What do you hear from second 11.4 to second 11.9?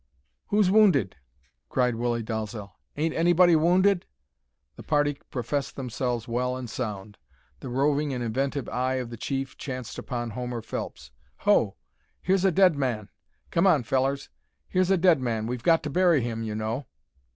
"Ho!